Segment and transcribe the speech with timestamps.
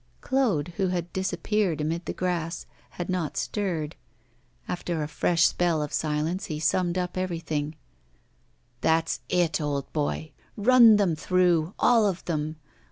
[0.19, 2.65] Claude, who had disappeared amid the grass,
[2.97, 3.95] had not stirred.
[4.67, 7.75] After a fresh spell of silence he summed up everything:
[8.81, 10.31] 'That's it, old boy!
[10.57, 12.55] Run them through, all of them.